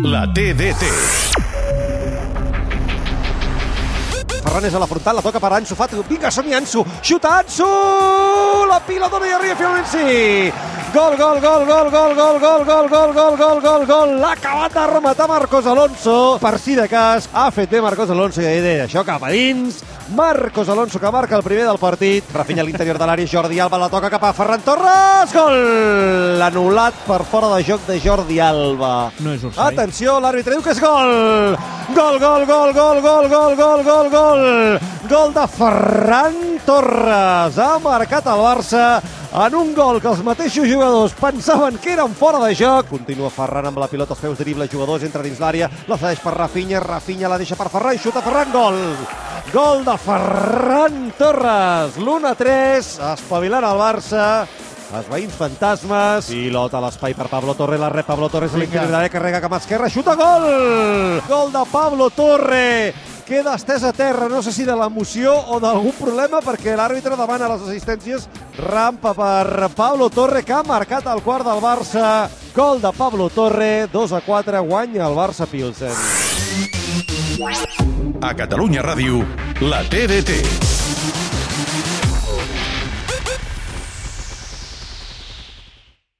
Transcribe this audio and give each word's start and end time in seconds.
La 0.00 0.24
TDT. 0.24 0.86
Ferran 4.42 4.64
és 4.64 4.72
a 4.72 4.80
la 4.80 4.88
frontal, 4.88 5.18
la 5.18 5.24
toca 5.24 5.40
per 5.42 5.50
Ansu 5.58 5.76
Fati. 5.76 6.00
Vinga, 6.08 6.30
som-hi, 6.32 6.54
Ansu! 6.56 6.84
Xuta, 7.04 7.34
Ansu! 7.42 7.68
La 8.70 8.80
pila 8.86 9.10
dona 9.12 9.28
i 9.28 9.34
arriba 9.36 9.58
finalment, 9.58 9.90
sí! 9.92 10.81
Gol, 10.92 11.16
gol, 11.16 11.40
gol, 11.40 11.64
gol, 11.64 11.88
gol, 11.90 12.14
gol, 12.14 12.38
gol, 12.38 12.64
gol, 12.66 12.88
gol, 12.88 13.12
gol, 13.14 13.36
gol, 13.38 13.60
gol, 13.64 13.86
gol! 13.88 14.10
L'ha 14.20 14.34
acabat 14.36 14.74
de 14.76 14.82
rematar 14.90 15.26
Marcos 15.26 15.64
Alonso. 15.64 16.36
Per 16.36 16.58
si 16.60 16.74
de 16.76 16.84
cas, 16.84 17.30
ha 17.32 17.46
fet 17.50 17.70
bé 17.72 17.80
Marcos 17.80 18.12
Alonso 18.12 18.42
i 18.44 18.60
dit 18.60 18.82
això 18.84 19.00
cap 19.00 19.24
a 19.24 19.30
dins. 19.32 19.80
Marcos 20.12 20.68
Alonso 20.68 21.00
que 21.00 21.14
marca 21.14 21.38
el 21.38 21.46
primer 21.46 21.64
del 21.64 21.80
partit. 21.80 22.28
Rafinha 22.36 22.60
a 22.60 22.68
l'interior 22.68 23.00
de 23.00 23.08
l'àrea, 23.08 23.32
Jordi 23.32 23.56
Alba 23.64 23.80
la 23.80 23.88
toca 23.88 24.12
cap 24.12 24.28
a 24.28 24.34
Ferran 24.36 24.60
Torres. 24.68 25.32
Gol! 25.32 26.44
Anul·lat 26.44 27.04
per 27.08 27.22
fora 27.24 27.54
de 27.56 27.64
joc 27.64 27.88
de 27.88 27.96
Jordi 27.96 28.42
Alba. 28.44 29.12
No 29.24 29.32
és 29.32 29.48
offside. 29.48 29.72
Atenció, 29.72 30.20
l'àrbitre 30.20 30.58
diu 30.58 30.66
que 30.66 30.76
és 30.76 30.82
gol! 30.82 31.56
Gol, 31.96 32.20
gol, 32.20 32.44
gol, 32.44 32.76
gol, 32.76 33.00
gol, 33.00 33.30
gol, 33.32 33.56
gol, 33.56 33.88
gol, 33.88 34.12
gol! 34.12 34.91
Gol 35.12 35.34
de 35.34 35.46
Ferran 35.46 36.36
Torres. 36.64 37.58
Ha 37.60 37.76
marcat 37.84 38.24
el 38.32 38.40
Barça 38.40 38.84
en 39.44 39.56
un 39.58 39.74
gol 39.76 39.98
que 40.00 40.08
els 40.08 40.22
mateixos 40.24 40.64
jugadors 40.64 41.12
pensaven 41.18 41.76
que 41.84 41.92
eren 41.92 42.14
fora 42.16 42.40
de 42.40 42.54
joc. 42.56 42.88
Continua 42.88 43.28
Ferran 43.28 43.68
amb 43.68 43.82
la 43.82 43.90
pilota 43.92 44.16
als 44.16 44.22
peus, 44.24 44.40
dribla 44.40 44.70
jugadors, 44.72 45.04
entra 45.04 45.20
dins 45.20 45.36
l'àrea, 45.42 45.68
la 45.84 46.00
cedeix 46.00 46.24
per 46.24 46.32
Rafinha, 46.38 46.80
Rafinha 46.80 47.28
la 47.28 47.36
deixa 47.36 47.60
per 47.60 47.68
Ferran, 47.68 48.00
xuta 48.00 48.24
Ferran, 48.24 48.56
gol! 48.56 48.80
Gol 49.52 49.84
de 49.84 49.98
Ferran 50.00 50.98
Torres, 51.20 52.00
l'1-3, 52.00 52.92
espavilant 53.12 53.68
el 53.68 53.84
Barça, 53.84 54.26
els 54.96 55.12
veïns 55.12 55.36
fantasmes. 55.36 56.32
Pilota 56.32 56.80
a 56.80 56.86
l'espai 56.88 57.12
per 57.12 57.28
Pablo 57.28 57.52
Torre, 57.52 57.76
la 57.76 57.92
rep 57.92 58.08
Pablo 58.08 58.32
Torres 58.32 58.56
l'àrea, 58.56 59.12
carrega 59.12 59.44
cap 59.44 59.52
a 59.52 59.60
esquerra, 59.60 59.92
xuta, 59.92 60.16
gol! 60.16 60.52
Gol 61.28 61.52
de 61.52 61.68
Pablo 61.68 62.08
Torre! 62.16 63.11
Queda 63.32 63.54
estès 63.56 63.80
a 63.80 63.94
terra, 63.96 64.26
no 64.28 64.42
sé 64.44 64.52
si 64.52 64.66
de 64.68 64.74
l'emoció 64.76 65.32
o 65.32 65.56
d'algun 65.56 65.94
problema, 65.96 66.42
perquè 66.44 66.74
l'àrbitre 66.76 67.16
demana 67.16 67.46
les 67.48 67.62
assistències. 67.64 68.26
Rampa 68.58 69.14
per 69.16 69.70
Pablo 69.72 70.10
Torre, 70.12 70.42
que 70.44 70.52
ha 70.52 70.60
marcat 70.68 71.08
el 71.08 71.22
quart 71.24 71.48
del 71.48 71.62
Barça. 71.64 72.28
Gol 72.52 72.82
de 72.82 72.92
Pablo 72.92 73.30
Torre, 73.32 73.88
2 73.88 74.12
a 74.12 74.20
4, 74.20 74.60
guanya 74.68 75.06
el 75.06 75.16
Barça 75.16 75.48
Pilsen. 75.48 75.96
A 78.20 78.34
Catalunya 78.36 78.84
Ràdio, 78.84 79.24
la 79.64 79.80
TDT. 79.88 80.71